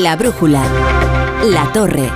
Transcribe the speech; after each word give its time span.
La 0.00 0.16
brújula. 0.16 0.62
La 1.44 1.70
torre. 1.70 2.08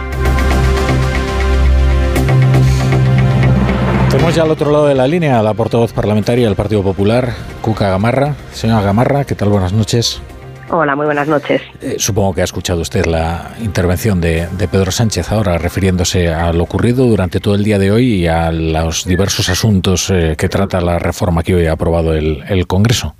Tenemos 4.10 4.34
ya 4.34 4.44
al 4.44 4.50
otro 4.50 4.72
lado 4.72 4.86
de 4.86 4.94
la 4.94 5.06
línea 5.06 5.38
a 5.38 5.42
la 5.42 5.52
portavoz 5.52 5.92
parlamentaria 5.92 6.46
del 6.46 6.56
Partido 6.56 6.82
Popular, 6.82 7.34
Cuca 7.60 7.90
Gamarra. 7.90 8.34
Señora 8.52 8.80
Gamarra, 8.80 9.26
¿qué 9.26 9.34
tal? 9.34 9.50
Buenas 9.50 9.74
noches. 9.74 10.22
Hola, 10.70 10.96
muy 10.96 11.04
buenas 11.04 11.28
noches. 11.28 11.60
Eh, 11.82 11.96
supongo 11.98 12.32
que 12.32 12.40
ha 12.40 12.44
escuchado 12.44 12.80
usted 12.80 13.04
la 13.04 13.50
intervención 13.60 14.22
de, 14.22 14.48
Pedro 14.72 14.90
Sánchez 14.90 15.30
ahora, 15.30 15.58
refiriéndose 15.58 16.28
a 16.28 16.54
lo 16.54 16.62
ocurrido 16.62 17.04
durante 17.04 17.40
todo 17.40 17.56
el 17.56 17.62
día 17.62 17.78
de 17.78 17.90
hoy 17.90 18.14
y 18.14 18.26
a 18.26 18.50
los 18.52 19.04
diversos 19.04 19.50
asuntos 19.50 20.08
eh, 20.08 20.34
que 20.38 20.48
trata 20.48 20.80
la 20.80 20.98
reforma 20.98 21.42
que 21.42 21.54
hoy 21.54 21.66
ha 21.66 21.72
aprobado 21.72 22.14
el, 22.14 22.66
Congreso. 22.66 23.14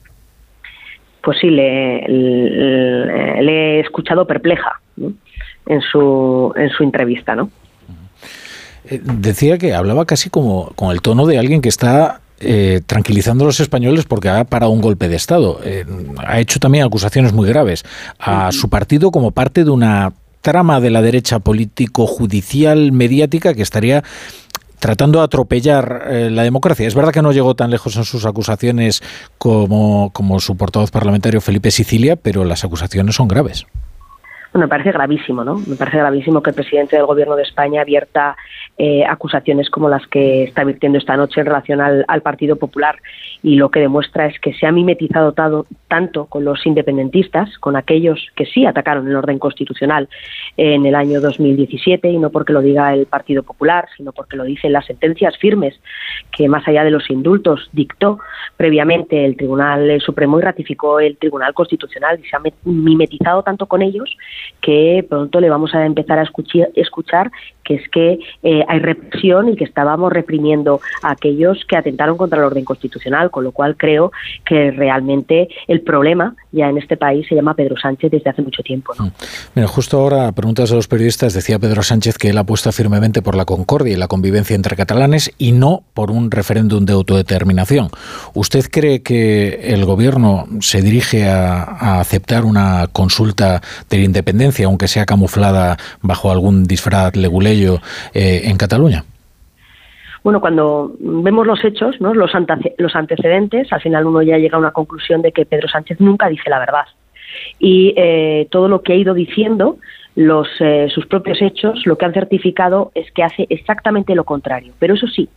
Pues 1.26 1.38
sí, 1.40 1.50
le, 1.50 2.04
he 2.06 3.80
escuchado 3.80 4.28
perpleja 4.28 4.80
en, 4.96 5.80
su, 5.80 6.52
en 6.54 6.70
su 6.70 6.84
entrevista, 6.84 7.34
¿no? 7.34 7.50
Eh, 8.88 9.00
decía 9.02 9.58
que 9.58 9.74
hablaba 9.74 10.04
casi 10.04 10.30
como 10.30 10.70
con 10.76 10.92
el 10.92 11.02
tono 11.02 11.26
de 11.26 11.36
alguien 11.36 11.62
que 11.62 11.68
está 11.68 12.20
eh, 12.38 12.80
tranquilizando 12.86 13.42
a 13.42 13.48
los 13.48 13.58
españoles 13.58 14.04
porque 14.04 14.28
ha 14.28 14.44
parado 14.44 14.70
un 14.70 14.80
golpe 14.80 15.08
de 15.08 15.16
Estado. 15.16 15.58
Eh, 15.64 15.84
ha 16.24 16.38
hecho 16.38 16.60
también 16.60 16.84
acusaciones 16.84 17.32
muy 17.32 17.48
graves 17.48 17.82
a 18.20 18.52
su 18.52 18.70
partido 18.70 19.10
como 19.10 19.32
parte 19.32 19.64
de 19.64 19.70
una 19.70 20.12
trama 20.42 20.78
de 20.78 20.90
la 20.90 21.02
derecha 21.02 21.40
político-judicial 21.40 22.92
mediática 22.92 23.52
que 23.52 23.62
estaría 23.62 24.04
tratando 24.86 25.18
de 25.18 25.24
atropellar 25.24 26.04
eh, 26.06 26.30
la 26.30 26.44
democracia. 26.44 26.86
Es 26.86 26.94
verdad 26.94 27.10
que 27.10 27.20
no 27.20 27.32
llegó 27.32 27.56
tan 27.56 27.72
lejos 27.72 27.96
en 27.96 28.04
sus 28.04 28.24
acusaciones 28.24 29.02
como, 29.36 30.10
como 30.12 30.38
su 30.38 30.56
portavoz 30.56 30.92
parlamentario 30.92 31.40
Felipe 31.40 31.72
Sicilia, 31.72 32.14
pero 32.14 32.44
las 32.44 32.62
acusaciones 32.62 33.16
son 33.16 33.26
graves. 33.26 33.66
Me 34.56 34.68
parece 34.68 34.92
gravísimo, 34.92 35.44
¿no? 35.44 35.56
Me 35.66 35.76
parece 35.76 35.98
gravísimo 35.98 36.42
que 36.42 36.50
el 36.50 36.56
presidente 36.56 36.96
del 36.96 37.06
Gobierno 37.06 37.36
de 37.36 37.42
España 37.42 37.82
abierta 37.82 38.36
eh, 38.78 39.04
acusaciones 39.04 39.70
como 39.70 39.88
las 39.88 40.06
que 40.06 40.44
está 40.44 40.64
virtiendo 40.64 40.98
esta 40.98 41.16
noche 41.16 41.40
en 41.40 41.46
relación 41.46 41.80
al, 41.80 42.04
Partido 42.22 42.56
Popular 42.56 42.96
y 43.42 43.54
lo 43.54 43.70
que 43.70 43.80
demuestra 43.80 44.26
es 44.26 44.38
que 44.40 44.52
se 44.52 44.66
ha 44.66 44.72
mimetizado 44.72 45.32
tanto 45.32 46.26
con 46.26 46.44
los 46.44 46.66
independentistas, 46.66 47.56
con 47.58 47.76
aquellos 47.76 48.30
que 48.34 48.46
sí 48.46 48.66
atacaron 48.66 49.06
el 49.06 49.16
orden 49.16 49.38
constitucional 49.38 50.08
en 50.56 50.84
el 50.86 50.94
año 50.94 51.20
2017 51.20 52.10
y 52.10 52.18
no 52.18 52.30
porque 52.30 52.52
lo 52.52 52.60
diga 52.60 52.92
el 52.92 53.06
Partido 53.06 53.44
Popular, 53.44 53.86
sino 53.96 54.12
porque 54.12 54.36
lo 54.36 54.44
dicen 54.44 54.72
las 54.72 54.86
sentencias 54.86 55.36
firmes 55.38 55.78
que 56.36 56.48
más 56.48 56.66
allá 56.66 56.84
de 56.84 56.90
los 56.90 57.08
indultos 57.10 57.70
dictó 57.72 58.18
previamente 58.56 59.24
el 59.24 59.36
Tribunal 59.36 60.00
Supremo 60.00 60.38
y 60.38 60.42
ratificó 60.42 61.00
el 61.00 61.16
Tribunal 61.16 61.54
Constitucional 61.54 62.18
y 62.20 62.28
se 62.28 62.36
ha 62.36 62.40
mimetizado 62.64 63.42
tanto 63.42 63.66
con 63.66 63.82
ellos 63.82 64.16
que 64.60 65.04
pronto 65.08 65.40
le 65.40 65.50
vamos 65.50 65.74
a 65.74 65.84
empezar 65.84 66.18
a 66.18 66.22
escuchar, 66.74 67.30
que 67.66 67.74
es 67.74 67.88
que 67.90 68.18
eh, 68.42 68.64
hay 68.68 68.78
represión 68.78 69.48
y 69.48 69.56
que 69.56 69.64
estábamos 69.64 70.12
reprimiendo 70.12 70.80
a 71.02 71.12
aquellos 71.12 71.64
que 71.68 71.76
atentaron 71.76 72.16
contra 72.16 72.38
el 72.38 72.44
orden 72.44 72.64
constitucional, 72.64 73.30
con 73.30 73.44
lo 73.44 73.52
cual 73.52 73.76
creo 73.76 74.12
que 74.44 74.70
realmente 74.70 75.48
el 75.66 75.80
problema 75.82 76.34
ya 76.52 76.68
en 76.68 76.78
este 76.78 76.96
país 76.96 77.26
se 77.28 77.34
llama 77.34 77.54
Pedro 77.54 77.76
Sánchez 77.76 78.10
desde 78.10 78.30
hace 78.30 78.42
mucho 78.42 78.62
tiempo. 78.62 78.94
¿no? 78.98 79.06
Mm. 79.06 79.12
Mira, 79.54 79.68
justo 79.68 79.98
ahora, 79.98 80.32
preguntas 80.32 80.72
a 80.72 80.74
los 80.74 80.88
periodistas, 80.88 81.34
decía 81.34 81.58
Pedro 81.58 81.82
Sánchez 81.82 82.18
que 82.18 82.30
él 82.30 82.38
apuesta 82.38 82.72
firmemente 82.72 83.20
por 83.20 83.34
la 83.34 83.44
concordia 83.44 83.94
y 83.94 83.96
la 83.96 84.08
convivencia 84.08 84.54
entre 84.54 84.76
catalanes 84.76 85.32
y 85.38 85.52
no 85.52 85.82
por 85.94 86.10
un 86.10 86.30
referéndum 86.30 86.84
de 86.84 86.92
autodeterminación. 86.92 87.88
¿Usted 88.34 88.66
cree 88.70 89.02
que 89.02 89.72
el 89.72 89.84
gobierno 89.84 90.46
se 90.60 90.82
dirige 90.82 91.28
a, 91.28 92.00
aceptar 92.00 92.44
una 92.44 92.88
consulta 92.92 93.62
de 93.90 93.98
la 93.98 94.04
independencia, 94.04 94.66
aunque 94.66 94.88
sea 94.88 95.06
camuflada 95.06 95.76
bajo 96.02 96.30
algún 96.30 96.64
disfraz 96.64 97.16
Eh, 97.64 98.42
en 98.44 98.56
Cataluña? 98.56 99.04
Bueno, 100.22 100.40
cuando 100.40 100.92
vemos 100.98 101.46
los 101.46 101.64
hechos, 101.64 102.00
¿no? 102.00 102.12
los, 102.12 102.34
antecedentes, 102.34 103.72
al 103.72 103.80
final 103.80 104.06
uno 104.06 104.22
ya 104.22 104.38
llega 104.38 104.56
a 104.56 104.60
una 104.60 104.72
conclusión 104.72 105.22
de 105.22 105.32
que 105.32 105.46
Pedro 105.46 105.68
Sánchez 105.68 106.00
nunca 106.00 106.28
dice 106.28 106.50
la 106.50 106.58
verdad. 106.58 106.84
Y 107.58 107.94
eh, 107.96 108.48
todo 108.50 108.68
lo 108.68 108.82
que 108.82 108.92
ha 108.92 108.96
ido 108.96 109.14
diciendo, 109.14 109.76
los, 110.16 110.48
eh, 110.60 110.88
sus 110.92 111.06
propios 111.06 111.40
hechos, 111.40 111.86
lo 111.86 111.96
que 111.96 112.06
han 112.06 112.12
certificado 112.12 112.90
es 112.94 113.10
que 113.12 113.22
hace 113.22 113.46
exactamente 113.50 114.14
lo 114.14 114.24
contrario. 114.24 114.72
Pero 114.80 114.94
eso 114.94 115.06
sí, 115.06 115.28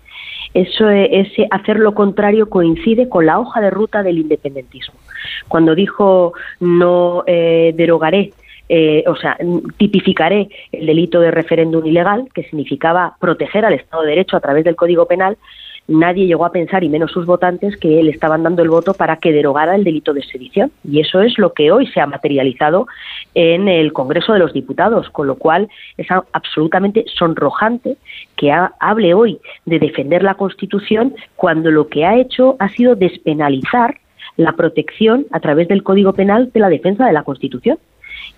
eso, 0.55 0.89
ese 0.89 1.47
hacer 1.51 1.77
lo 1.77 1.93
contrario 1.93 2.49
coincide 2.49 3.09
con 3.09 3.27
la 3.27 3.39
hoja 3.39 3.61
de 3.61 3.69
ruta 3.69 4.01
del 4.01 4.17
independentismo. 4.17 4.95
Cuando 5.47 5.75
dijo 5.75 6.33
no 6.59 7.23
derogaré 7.27 8.31
eh, 8.69 9.03
o 9.07 9.15
sea, 9.15 9.37
tipificaré 9.77 10.47
el 10.71 10.85
delito 10.85 11.19
de 11.19 11.31
referéndum 11.31 11.85
ilegal, 11.85 12.29
que 12.33 12.43
significaba 12.43 13.15
proteger 13.19 13.65
al 13.65 13.73
Estado 13.73 14.03
de 14.03 14.09
Derecho 14.09 14.37
a 14.37 14.41
través 14.41 14.63
del 14.63 14.75
Código 14.75 15.07
Penal, 15.07 15.37
nadie 15.89 16.27
llegó 16.27 16.45
a 16.45 16.51
pensar, 16.51 16.83
y 16.83 16.89
menos 16.89 17.11
sus 17.11 17.25
votantes, 17.25 17.75
que 17.77 18.01
le 18.03 18.11
estaban 18.11 18.43
dando 18.43 18.61
el 18.61 18.69
voto 18.69 18.93
para 18.93 19.17
que 19.17 19.33
derogara 19.33 19.75
el 19.75 19.83
delito 19.83 20.13
de 20.13 20.21
sedición. 20.21 20.71
Y 20.83 20.99
eso 20.99 21.21
es 21.21 21.37
lo 21.37 21.53
que 21.53 21.71
hoy 21.71 21.87
se 21.87 21.99
ha 21.99 22.05
materializado 22.05 22.85
en 23.33 23.67
el 23.67 23.91
Congreso 23.91 24.33
de 24.33 24.39
los 24.39 24.53
Diputados, 24.53 25.09
con 25.09 25.27
lo 25.27 25.35
cual 25.35 25.67
es 25.97 26.07
absolutamente 26.31 27.05
sonrojante 27.07 27.97
que 28.35 28.51
hable 28.51 29.13
hoy 29.13 29.39
de 29.65 29.79
defender 29.79 30.23
la 30.23 30.35
Constitución 30.35 31.15
cuando 31.35 31.71
lo 31.71 31.87
que 31.87 32.05
ha 32.05 32.17
hecho 32.17 32.55
ha 32.59 32.69
sido 32.69 32.95
despenalizar 32.95 33.97
la 34.37 34.53
protección 34.53 35.25
a 35.31 35.39
través 35.39 35.67
del 35.67 35.83
Código 35.83 36.13
Penal 36.13 36.51
de 36.53 36.59
la 36.59 36.69
defensa 36.69 37.05
de 37.05 37.13
la 37.13 37.23
Constitución. 37.23 37.77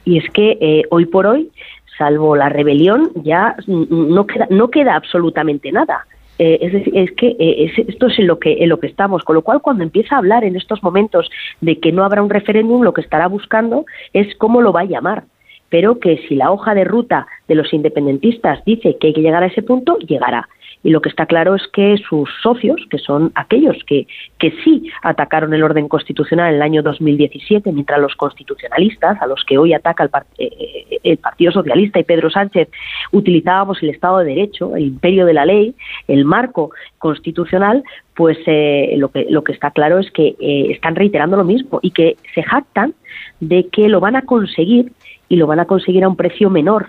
Y 0.06 0.18
es 0.18 0.30
que 0.32 0.58
eh, 0.62 0.84
hoy 0.90 1.06
por 1.06 1.28
hoy, 1.28 1.50
salvo 1.98 2.36
la 2.36 2.50
rebelión, 2.50 3.12
ya 3.16 3.56
no 3.68 4.26
queda, 4.26 4.48
no 4.50 4.70
queda 4.70 4.96
absolutamente 4.96 5.72
nada. 5.72 6.06
Eh, 6.40 6.58
es 6.62 6.74
decir, 6.74 6.98
es 6.98 7.12
que 7.12 7.36
eh, 7.40 7.72
esto 7.88 8.08
es 8.08 8.18
en 8.18 8.26
lo 8.26 8.40
que 8.40 8.64
en 8.64 8.70
lo 8.70 8.80
que 8.80 8.88
estamos, 8.88 9.24
con 9.24 9.36
lo 9.36 9.44
cual 9.44 9.62
cuando 9.62 9.84
empieza 9.84 10.16
a 10.16 10.18
hablar 10.18 10.44
en 10.44 10.56
estos 10.56 10.82
momentos 10.82 11.30
de 11.60 11.80
que 11.80 11.92
no 11.92 12.04
habrá 12.04 12.24
un 12.24 12.32
referéndum, 12.32 12.82
lo 12.82 12.94
que 12.94 13.02
estará 13.02 13.28
buscando 13.28 13.86
es 14.14 14.36
cómo 14.38 14.62
lo 14.62 14.74
va 14.74 14.82
a 14.82 14.86
llamar, 14.86 15.26
pero 15.72 16.00
que 16.00 16.18
si 16.28 16.36
la 16.36 16.52
hoja 16.52 16.76
de 16.76 16.84
ruta 16.84 17.26
de 17.48 17.56
los 17.56 17.74
independentistas 17.74 18.64
dice 18.66 18.98
que 19.00 19.08
hay 19.08 19.14
que 19.14 19.22
llegar 19.22 19.42
a 19.42 19.48
ese 19.48 19.64
punto, 19.64 19.98
llegará. 20.00 20.48
Y 20.84 20.90
lo 20.90 21.02
que 21.02 21.10
está 21.10 21.28
claro 21.28 21.56
es 21.56 21.62
que 21.72 21.98
sus 21.98 22.30
socios, 22.42 22.82
que 22.90 22.98
son 22.98 23.32
aquellos 23.36 23.78
que, 23.86 24.08
que 24.40 24.52
sí 24.64 24.90
atacaron 25.04 25.54
el 25.54 25.64
orden 25.64 25.88
constitucional 25.88 26.50
en 26.50 26.56
el 26.56 26.62
año 26.62 26.84
2017, 26.84 27.72
mientras 27.72 28.02
los 28.02 28.16
constitucionalistas, 28.16 29.22
a 29.22 29.28
los 29.28 29.44
que 29.46 29.58
hoy 29.58 29.74
ataca 29.74 30.04
el, 30.04 30.10
eh, 30.40 30.52
eh, 30.60 31.00
el 31.04 31.18
Partido 31.18 31.52
Socialista 31.52 32.00
y 32.00 32.04
Pedro 32.04 32.30
Sánchez, 32.30 32.68
utilizábamos 33.12 33.82
el 33.84 33.92
Estado 33.92 34.20
de 34.20 34.26
Derecho, 34.26 34.76
el 34.76 34.86
imperio 34.86 35.26
de 35.26 35.34
la 35.34 35.46
ley, 35.46 35.76
el 36.08 36.26
marco 36.26 36.72
constitucional, 36.98 37.84
pues 38.16 38.38
eh, 38.46 38.96
lo, 38.98 39.10
que, 39.10 39.28
lo 39.30 39.44
que 39.44 39.54
está 39.54 39.72
claro 39.72 40.00
es 40.00 40.12
que 40.12 40.36
están 40.70 40.96
reiterando 40.96 41.38
lo 41.38 41.44
mismo 41.44 41.80
y 41.82 41.92
que 41.92 42.18
se 42.36 42.44
jactan 42.44 42.94
de 43.40 43.68
que 43.68 43.88
lo 43.88 44.00
van 44.00 44.16
a 44.16 44.24
conseguir 44.24 44.92
y 45.32 45.38
lo 45.38 45.48
van 45.48 45.60
a 45.60 45.66
conseguir 45.66 46.04
a 46.04 46.10
un 46.10 46.16
precio 46.16 46.50
menor 46.50 46.88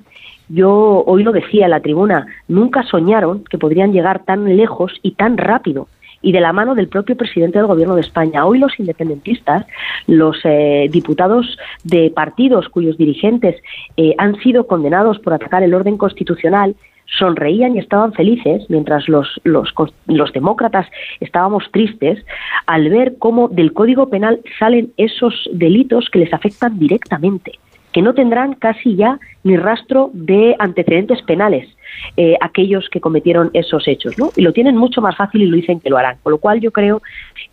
yo 0.55 1.03
hoy 1.07 1.23
lo 1.23 1.33
decía 1.33 1.65
en 1.65 1.71
la 1.71 1.81
tribuna, 1.81 2.27
nunca 2.47 2.83
soñaron 2.83 3.43
que 3.45 3.57
podrían 3.57 3.93
llegar 3.93 4.25
tan 4.25 4.57
lejos 4.57 4.93
y 5.03 5.13
tan 5.13 5.39
rápido 5.39 5.89
y 6.21 6.33
de 6.33 6.41
la 6.41 6.53
mano 6.53 6.75
del 6.75 6.89
propio 6.89 7.17
presidente 7.17 7.59
del 7.59 7.67
Gobierno 7.67 7.95
de 7.95 8.03
España. 8.03 8.45
Hoy 8.45 8.59
los 8.59 8.79
independentistas, 8.79 9.67
los 10.07 10.37
eh, 10.45 10.89
diputados 10.93 11.59
de 11.85 12.13
partidos 12.15 12.69
cuyos 12.69 12.99
dirigentes 12.99 13.57
eh, 13.97 14.15
han 14.19 14.37
sido 14.41 14.67
condenados 14.67 15.19
por 15.21 15.33
atacar 15.33 15.63
el 15.63 15.73
orden 15.73 15.97
constitucional, 15.97 16.77
sonreían 17.19 17.75
y 17.75 17.79
estaban 17.79 18.13
felices, 18.13 18.67
mientras 18.69 19.09
los, 19.09 19.41
los, 19.45 19.73
los 20.07 20.33
demócratas 20.33 20.87
estábamos 21.21 21.65
tristes, 21.73 22.25
al 22.67 22.91
ver 22.91 23.15
cómo 23.19 23.49
del 23.49 23.73
Código 23.73 24.11
Penal 24.11 24.41
salen 24.59 24.93
esos 24.99 25.49
delitos 25.53 26.11
que 26.11 26.19
les 26.21 26.33
afectan 26.35 26.79
directamente 26.79 27.59
que 27.93 28.03
no 28.03 28.15
tendrán 28.15 28.55
casi 28.55 28.97
ya 28.97 29.19
ni 29.45 29.57
rastro 29.57 30.11
de 30.13 30.57
antecedentes 30.59 31.23
penales. 31.23 31.69
Eh, 32.17 32.37
aquellos 32.41 32.89
que 32.89 33.01
cometieron 33.01 33.51
esos 33.53 33.87
hechos, 33.87 34.19
¿no? 34.19 34.31
Y 34.35 34.43
lo 34.43 34.53
tienen 34.53 34.77
mucho 34.77 35.01
más 35.01 35.17
fácil 35.17 35.43
y 35.43 35.47
lo 35.47 35.57
dicen 35.57 35.79
que 35.79 35.91
lo 35.91 35.99
harán. 35.99 36.17
Con 36.23 36.33
lo 36.33 36.39
cual 36.39 36.61
yo 36.61 36.71
creo 36.71 37.03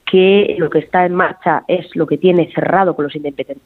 que 0.09 0.55
lo 0.57 0.69
que 0.69 0.79
está 0.79 1.05
en 1.05 1.13
marcha 1.13 1.63
es 1.67 1.95
lo 1.95 2.07
que 2.07 2.17
tiene 2.17 2.51
cerrado 2.53 2.95
con 2.95 3.03
los 3.03 3.15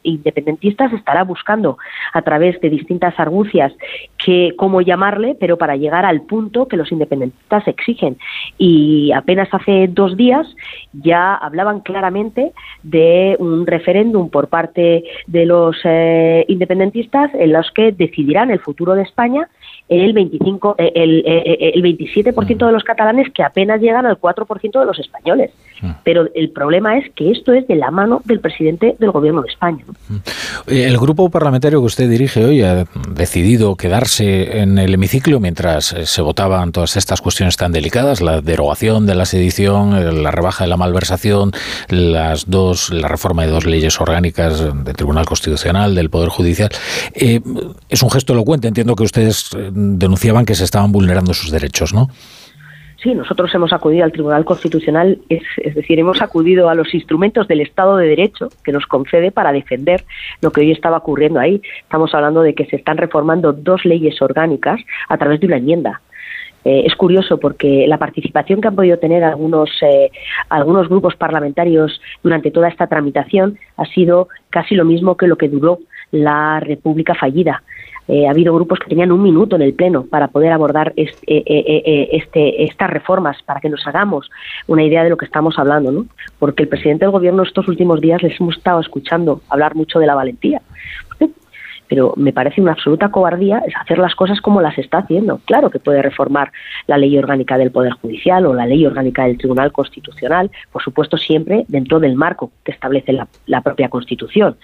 independentistas, 0.03 0.91
estará 0.91 1.23
buscando 1.23 1.77
a 2.13 2.21
través 2.21 2.59
de 2.59 2.69
distintas 2.69 3.17
argucias 3.17 3.71
que 4.17 4.53
cómo 4.57 4.81
llamarle, 4.81 5.37
pero 5.39 5.57
para 5.57 5.77
llegar 5.77 6.05
al 6.05 6.23
punto 6.23 6.67
que 6.67 6.75
los 6.75 6.91
independentistas 6.91 7.65
exigen. 7.67 8.17
Y 8.57 9.11
apenas 9.13 9.47
hace 9.53 9.87
dos 9.87 10.17
días 10.17 10.45
ya 10.91 11.35
hablaban 11.35 11.79
claramente 11.79 12.51
de 12.83 13.37
un 13.39 13.65
referéndum 13.65 14.29
por 14.29 14.49
parte 14.49 15.05
de 15.27 15.45
los 15.45 15.77
eh, 15.85 16.43
independentistas 16.49 17.31
en 17.35 17.53
los 17.53 17.71
que 17.71 17.93
decidirán 17.93 18.51
el 18.51 18.59
futuro 18.59 18.95
de 18.95 19.03
España 19.03 19.47
el 19.89 20.13
25 20.13 20.75
el, 20.77 21.23
el, 21.25 21.57
el 21.75 21.83
27% 21.83 22.65
de 22.65 22.71
los 22.71 22.83
catalanes 22.83 23.31
que 23.33 23.43
apenas 23.43 23.81
llegan 23.81 24.05
al 24.05 24.19
4% 24.19 24.79
de 24.79 24.85
los 24.85 24.99
españoles. 24.99 25.51
Mm. 25.83 25.91
Pero 26.03 26.29
el 26.33 26.49
problema 26.49 26.97
es 26.97 27.11
que 27.13 27.31
esto 27.31 27.51
es 27.51 27.67
de 27.67 27.75
la 27.75 27.91
mano 27.91 28.21
del 28.23 28.39
presidente 28.39 28.95
del 28.99 29.11
gobierno 29.11 29.41
de 29.41 29.49
España. 29.49 29.83
Mm. 30.07 30.15
Eh, 30.67 30.85
el 30.85 30.97
grupo 30.97 31.29
parlamentario 31.29 31.81
que 31.81 31.85
usted 31.85 32.09
dirige 32.09 32.43
hoy 32.43 32.61
ha 32.61 32.85
decidido 33.09 33.75
quedarse 33.75 34.59
en 34.59 34.77
el 34.77 34.93
hemiciclo 34.93 35.39
mientras 35.39 35.91
eh, 35.91 36.05
se 36.05 36.21
votaban 36.21 36.71
todas 36.71 36.95
estas 36.95 37.21
cuestiones 37.21 37.57
tan 37.57 37.73
delicadas, 37.73 38.21
la 38.21 38.41
derogación 38.41 39.05
de 39.05 39.15
la 39.15 39.25
sedición, 39.25 39.95
eh, 39.95 40.11
la 40.11 40.31
rebaja 40.31 40.63
de 40.63 40.69
la 40.69 40.77
malversación, 40.77 41.51
las 41.89 42.49
dos, 42.49 42.89
la 42.91 43.09
reforma 43.09 43.43
de 43.43 43.51
dos 43.51 43.65
leyes 43.65 43.99
orgánicas 43.99 44.63
del 44.85 44.95
Tribunal 44.95 45.25
Constitucional, 45.25 45.95
del 45.95 46.09
Poder 46.09 46.29
Judicial. 46.29 46.69
es 47.13 48.03
un 48.03 48.09
gesto 48.09 48.33
elocuente. 48.33 48.67
Entiendo 48.67 48.95
que 48.95 49.03
ustedes 49.03 49.49
denunciaban 49.71 50.45
que 50.45 50.55
se 50.55 50.63
estaban 50.63 50.91
vulnerando 50.91 51.33
sus 51.33 51.51
derechos, 51.51 51.93
¿no? 51.93 52.09
Sí, 53.03 53.13
nosotros 53.13 53.53
hemos 53.53 53.73
acudido 53.73 54.05
al 54.05 54.13
Tribunal 54.13 54.45
Constitucional, 54.45 55.19
es, 55.27 55.43
decir, 55.75 55.99
hemos 55.99 56.21
acudido 56.21 56.69
a 56.69 56.75
los 56.75 56.93
instrumentos 56.93 57.49
del 57.49 57.59
Estado 57.59 57.97
de 57.97 58.07
Derecho 58.07 58.47
que 58.63 58.71
nos 58.71 58.85
concede 58.85 59.29
para 59.29 59.51
defender 59.51 60.05
lo 60.39 60.51
que 60.51 60.61
hoy 60.61 60.71
estaba 60.71 60.97
ocurriendo 60.97 61.41
ahí. 61.41 61.61
Estamos 61.81 62.15
hablando 62.15 62.41
de 62.41 62.55
que 62.55 62.65
se 62.65 62.77
están 62.77 62.95
reformando 62.95 63.51
dos 63.51 63.83
leyes 63.83 64.21
orgánicas 64.21 64.79
a 65.09 65.17
través 65.17 65.41
de 65.41 65.47
una 65.47 65.57
enmienda. 65.57 66.01
Eh, 66.63 66.83
es 66.85 66.95
curioso 66.95 67.39
porque 67.39 67.85
la 67.89 67.97
participación 67.97 68.61
que 68.61 68.69
han 68.69 68.75
podido 68.75 68.97
tener 68.97 69.25
algunos, 69.25 69.69
eh, 69.81 70.09
algunos 70.47 70.87
grupos 70.87 71.17
parlamentarios 71.17 72.01
durante 72.23 72.51
toda 72.51 72.69
esta 72.69 72.87
tramitación 72.87 73.59
ha 73.75 73.85
sido 73.85 74.29
casi 74.49 74.75
lo 74.75 74.85
mismo 74.85 75.17
que 75.17 75.27
lo 75.27 75.35
que 75.35 75.49
duró 75.49 75.79
la 76.11 76.61
República 76.61 77.15
fallida. 77.15 77.63
Eh, 78.07 78.27
ha 78.27 78.31
habido 78.31 78.53
grupos 78.53 78.79
que 78.79 78.89
tenían 78.89 79.11
un 79.11 79.23
minuto 79.23 79.55
en 79.55 79.61
el 79.61 79.73
Pleno 79.73 80.03
para 80.05 80.27
poder 80.27 80.51
abordar 80.51 80.93
eh, 80.97 82.09
este, 82.11 82.63
estas 82.63 82.89
reformas, 82.89 83.41
para 83.43 83.61
que 83.61 83.69
nos 83.69 83.85
hagamos 83.87 84.29
una 84.67 84.83
idea 84.83 85.03
de 85.03 85.09
lo 85.09 85.17
que 85.17 85.25
estamos 85.25 85.57
hablando, 85.57 85.91
¿no? 85.91 86.05
Porque 86.39 86.63
el 86.63 86.69
presidente 86.69 87.05
del 87.05 87.11
Gobierno 87.11 87.43
estos 87.43 87.67
últimos 87.67 88.01
días 88.01 88.21
les 88.21 88.39
hemos 88.39 88.57
estado 88.57 88.81
escuchando 88.81 89.41
hablar 89.49 89.75
mucho 89.75 89.99
de 89.99 90.07
la 90.07 90.15
valentía 90.15 90.61
pero 91.93 92.11
me 92.17 92.33
parece 92.33 92.59
una 92.59 92.71
absoluta 92.71 93.11
cobardía 93.11 93.61
hacer 93.79 93.99
las 93.99 94.15
cosas 94.15 94.41
como 94.41 94.61
las 94.61 94.75
está 94.79 94.97
haciendo. 94.97 95.39
Claro 95.45 95.69
que 95.69 95.77
puede 95.77 96.01
reformar 96.01 96.51
la 96.87 96.97
ley 96.97 97.15
orgánica 97.19 97.55
del 97.55 97.69
Poder 97.69 97.93
Judicial 97.93 98.47
o 98.47 98.53
la 98.55 98.65
ley 98.65 98.83
orgánica 98.83 99.25
del 99.25 99.37
Tribunal 99.37 99.71
Constitucional, 99.71 100.49
por 100.71 100.81
supuesto 100.81 101.17
siempre 101.17 101.65
dentro 101.67 101.99
del 101.99 102.15
marco 102.15 102.51
que 102.63 102.71
establece 102.71 103.13
la, 103.13 103.61
propia 103.61 103.89
Constitución, 103.89 104.55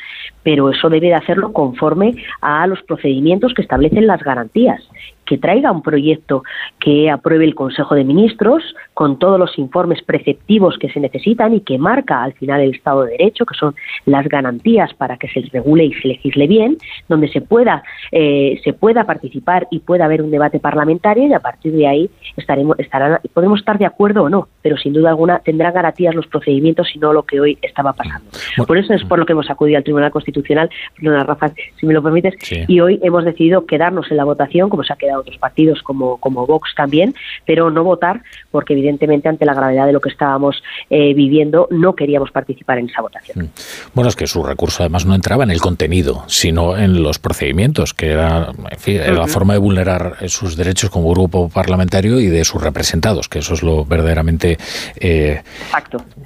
pero 0.41 0.71
eso 0.71 0.89
debe 0.89 1.09
de 1.09 1.13
hacerlo 1.13 1.53
conforme 1.53 2.15
a 2.41 2.65
los 2.65 2.81
procedimientos 2.81 3.53
que 3.53 3.61
establecen 3.61 4.07
las 4.07 4.23
garantías 4.23 4.81
que 5.29 5.37
traiga 5.37 5.71
un 5.71 5.83
proyecto 5.83 6.43
que 6.79 7.11
apruebe 7.11 7.45
el 7.45 7.53
Consejo 7.53 7.93
de 7.93 8.03
Ministros 8.03 8.63
con 8.95 9.19
todos 9.19 9.37
los 9.37 9.59
informes 9.59 10.01
preceptivos 10.01 10.79
que 10.79 10.89
se 10.89 10.99
necesitan 10.99 11.53
y 11.53 11.61
que 11.61 11.77
marca 11.77 12.23
al 12.23 12.33
final 12.33 12.61
el 12.61 12.73
Estado 12.73 13.03
de 13.03 13.11
Derecho, 13.11 13.45
que 13.45 13.53
son 13.53 13.75
las 14.07 14.27
garantías 14.27 14.91
para 14.95 15.17
que 15.17 15.27
se 15.27 15.41
regule 15.53 15.85
y 15.85 15.93
se 15.93 16.07
legisle 16.07 16.47
bien, 16.47 16.77
donde 17.07 17.27
se 17.27 17.41
pueda 17.41 17.83
eh, 18.11 18.59
se 18.63 18.73
pueda 18.73 19.03
participar 19.03 19.67
y 19.69 19.79
pueda 19.79 20.05
haber 20.05 20.23
un 20.23 20.31
debate 20.31 20.59
parlamentario 20.59 21.27
y 21.27 21.33
a 21.33 21.39
partir 21.39 21.73
de 21.73 21.85
ahí 21.85 22.09
estaremos 22.35 22.79
estarán 22.79 23.19
podemos 23.31 23.59
estar 23.59 23.77
de 23.77 23.85
acuerdo 23.85 24.23
o 24.23 24.29
no, 24.29 24.47
pero 24.63 24.77
sin 24.77 24.93
duda 24.93 25.09
alguna 25.09 25.39
tendrán 25.39 25.75
garantías 25.75 26.15
los 26.15 26.25
procedimientos 26.25 26.87
y 26.95 26.97
no 26.97 27.13
lo 27.13 27.21
que 27.21 27.39
hoy 27.39 27.59
estaba 27.61 27.93
pasando. 27.93 28.31
Por 28.65 28.79
eso 28.79 28.95
es 28.95 29.03
por 29.03 29.19
lo 29.19 29.27
que 29.27 29.33
hemos 29.33 29.49
acudido 29.51 29.77
al 29.77 29.83
Tribunal 29.83 30.09
Constitucional, 30.09 30.71
perdona 30.95 31.23
Rafa, 31.23 31.51
si 31.79 31.85
me 31.85 31.93
lo 31.93 32.01
permites, 32.01 32.33
y 32.67 32.79
hoy 32.79 32.99
hemos 33.03 33.25
decidido 33.25 33.67
quedarnos 33.67 34.09
en 34.09 34.17
la 34.17 34.23
votación 34.23 34.69
como 34.69 34.83
se 34.83 34.93
ha 34.93 34.95
quedado 34.95 35.18
otros 35.19 35.37
partidos 35.37 35.81
como, 35.83 36.17
como 36.17 36.45
Vox 36.45 36.73
también, 36.75 37.15
pero 37.45 37.69
no 37.69 37.83
votar 37.83 38.21
porque 38.51 38.73
evidentemente 38.73 39.29
ante 39.29 39.45
la 39.45 39.53
gravedad 39.53 39.85
de 39.85 39.93
lo 39.93 40.01
que 40.01 40.09
estábamos 40.09 40.61
eh, 40.89 41.13
viviendo 41.13 41.67
no 41.71 41.95
queríamos 41.95 42.31
participar 42.31 42.79
en 42.79 42.89
esa 42.89 43.01
votación. 43.01 43.45
Mm. 43.45 43.49
Bueno, 43.93 44.09
es 44.09 44.15
que 44.15 44.27
su 44.27 44.43
recurso 44.43 44.83
además 44.83 45.05
no 45.05 45.15
entraba 45.15 45.43
en 45.43 45.51
el 45.51 45.61
contenido, 45.61 46.23
sino 46.27 46.77
en 46.77 47.03
los 47.03 47.19
procedimientos, 47.19 47.93
que 47.93 48.11
era, 48.11 48.51
la 48.85 49.27
forma 49.27 49.53
de 49.53 49.59
vulnerar 49.59 50.17
sus 50.27 50.55
derechos 50.55 50.89
como 50.89 51.11
grupo 51.11 51.49
parlamentario 51.49 52.19
y 52.19 52.27
de 52.27 52.43
sus 52.45 52.61
representados, 52.61 53.29
que 53.29 53.39
eso 53.39 53.53
es 53.53 53.63
lo 53.63 53.85
verdaderamente 53.85 54.57
eh, 54.99 55.41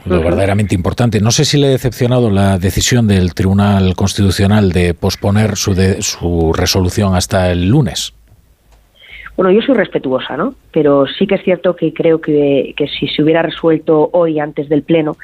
lo 0.05 0.21
verdaderamente 0.21 0.75
importante. 0.75 1.19
No 1.19 1.31
sé 1.31 1.45
si 1.45 1.57
le 1.57 1.67
ha 1.67 1.71
decepcionado 1.71 2.29
la 2.29 2.57
decisión 2.57 3.07
del 3.07 3.33
Tribunal 3.33 3.95
Constitucional 3.95 4.71
de 4.71 4.93
posponer 4.93 5.57
su, 5.57 5.73
de, 5.73 6.01
su 6.01 6.53
resolución 6.53 7.15
hasta 7.15 7.51
el 7.51 7.67
lunes. 7.67 8.13
Bueno, 9.35 9.51
yo 9.51 9.61
soy 9.63 9.73
respetuosa, 9.73 10.37
¿no? 10.37 10.53
Pero 10.71 11.07
sí 11.07 11.25
que 11.25 11.35
es 11.35 11.43
cierto 11.43 11.75
que 11.75 11.91
creo 11.91 12.21
que, 12.21 12.75
si 12.99 13.07
se 13.07 13.23
hubiera 13.23 13.41
resuelto 13.41 14.09
hoy 14.13 14.39
antes 14.39 14.69
del 14.69 14.83
Pleno, 14.83 15.17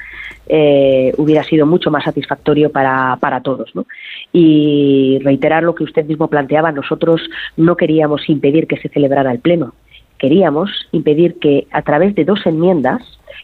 eh, 0.48 1.12
hubiera 1.16 1.44
sido 1.44 1.64
mucho 1.64 1.92
más 1.92 2.04
satisfactorio 2.04 2.72
para, 2.72 3.16
para 3.20 3.40
todos, 3.40 3.72
¿no? 3.74 3.86
Y 4.32 5.20
reiterar 5.22 5.62
lo 5.62 5.76
que 5.76 5.84
usted 5.84 6.04
mismo 6.06 6.26
planteaba, 6.26 6.72
nosotros 6.72 7.22
no 7.56 7.76
queríamos 7.76 8.28
impedir 8.28 8.66
que 8.66 8.78
se 8.78 8.88
celebrara 8.88 9.30
el 9.30 9.38
Pleno, 9.38 9.74
queríamos 10.18 10.70
impedir 10.90 11.38
que 11.38 11.68
a 11.70 11.82
través 11.82 12.16
de 12.16 12.24
dos 12.24 12.44
enmiendas, 12.46 13.02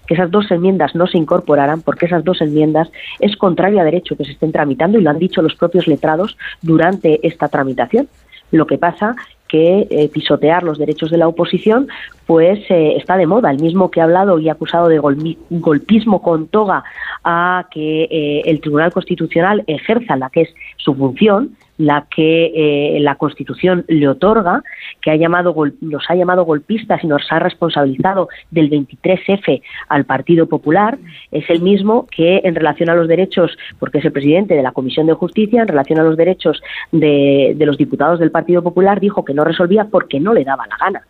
que 0.09 0.15
esas 0.15 0.33
dos 0.33 0.51
enmiendas 0.51 0.97
no 0.97 1.07
se 1.07 1.17
incorporaran, 1.17 1.81
porque 1.81 2.07
esas 2.07 2.25
dos 2.25 2.41
enmiendas 2.41 2.91
es 3.21 3.37
contrario 3.37 3.81
a 3.81 3.85
derecho 3.85 4.17
que 4.17 4.25
se 4.25 4.33
estén 4.33 4.51
tramitando 4.51 4.99
y 4.99 5.03
lo 5.03 5.11
han 5.11 5.21
dicho 5.21 5.43
los 5.43 5.55
propios 5.55 5.87
letrados 5.87 6.37
durante 6.61 7.25
esta 7.25 7.49
tramitación. 7.49 8.09
Lo 8.53 8.67
que 8.67 8.79
pasa 8.79 9.17
que 9.49 9.87
eh, 9.91 10.09
pisotear 10.09 10.63
los 10.63 10.79
derechos 10.79 11.11
de 11.11 11.19
la 11.19 11.29
oposición 11.29 11.89
pues 12.27 12.59
eh, 12.71 12.97
está 12.97 13.17
de 13.17 13.27
moda. 13.27 13.51
El 13.51 13.61
mismo 13.61 13.91
que 13.91 14.01
ha 14.01 14.05
hablado 14.05 14.39
y 14.39 14.49
acusado 14.49 14.89
de 14.89 14.99
golpismo 14.99 16.23
con 16.23 16.49
toga 16.49 16.85
a 17.25 17.67
que 17.71 18.05
eh, 18.05 18.43
el 18.47 18.61
Tribunal 18.61 18.93
Constitucional 18.93 19.63
ejerza 19.67 20.17
la 20.17 20.31
que 20.31 20.43
es 20.43 20.55
su 20.77 20.95
función, 20.95 21.57
la 21.79 22.07
que 22.11 22.53
eh, 22.55 23.01
la 23.01 23.17
Constitución 23.17 23.85
le 23.89 24.09
otorga, 24.09 24.63
que 25.01 25.11
ha 25.11 25.17
llamado, 25.17 25.55
nos 25.81 26.05
ha 26.09 26.15
llamado 26.15 26.45
golpistas 26.45 27.03
y 27.05 27.07
nos 27.07 27.23
ha 27.31 27.39
responsabilizado 27.39 28.29
del 28.51 28.71
23F 28.71 29.63
al 29.89 30.05
Partido 30.05 30.47
Popular, 30.47 30.99
es 31.31 31.49
el 31.51 31.63
mismo 31.63 32.07
que 32.07 32.41
en 32.45 32.55
relación 32.55 32.89
a 32.91 32.95
los 32.95 33.09
derechos, 33.09 33.57
porque 33.79 33.99
es 33.99 34.05
el 34.05 34.13
presidente 34.13 34.55
de 34.55 34.63
la 34.63 34.73
Comisión 34.73 35.07
de 35.07 35.15
Justicia, 35.15 35.63
en 35.63 35.69
relación 35.69 35.99
a 36.01 36.05
los 36.05 36.17
derechos 36.17 36.63
de, 36.93 37.55
de 37.57 37.67
los 37.67 37.77
diputados 37.77 38.19
del 38.19 38.31
Partido 38.31 38.63
Popular, 38.63 39.01
dijo 39.01 39.25
que 39.25 39.35
no 39.35 39.45
resolvía 39.45 39.85
porque 39.85 40.21
no 40.21 40.33
le 40.33 40.45
daba 40.45 40.67
la 40.67 40.77
gana. 40.77 41.03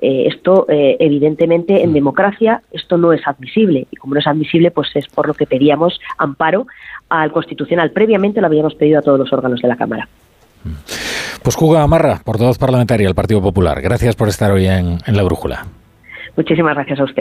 Eh, 0.00 0.26
esto, 0.26 0.66
eh, 0.68 0.96
evidentemente, 0.98 1.82
en 1.82 1.90
mm. 1.90 1.94
democracia, 1.94 2.62
esto 2.72 2.96
no 2.96 3.12
es 3.12 3.20
admisible. 3.26 3.86
Y 3.90 3.96
como 3.96 4.14
no 4.14 4.20
es 4.20 4.26
admisible, 4.26 4.70
pues 4.70 4.88
es 4.94 5.06
por 5.08 5.26
lo 5.26 5.34
que 5.34 5.46
pedíamos 5.46 6.00
amparo 6.18 6.66
al 7.08 7.32
Constitucional. 7.32 7.90
Previamente 7.90 8.40
lo 8.40 8.46
habíamos 8.46 8.74
pedido 8.74 8.98
a 8.98 9.02
todos 9.02 9.18
los 9.18 9.32
órganos 9.32 9.60
de 9.60 9.68
la 9.68 9.76
Cámara. 9.76 10.08
Mm. 10.64 10.70
Pues 11.42 11.56
Cuga 11.56 11.82
Amarra, 11.82 12.20
portavoz 12.24 12.58
parlamentaria 12.58 13.06
del 13.06 13.14
Partido 13.14 13.40
Popular. 13.40 13.80
Gracias 13.80 14.14
por 14.14 14.28
estar 14.28 14.50
hoy 14.50 14.66
en 14.66 14.98
La 15.06 15.22
Brújula. 15.22 15.66
Muchísimas 16.36 16.74
gracias 16.74 17.00
a 17.00 17.04
ustedes. 17.04 17.18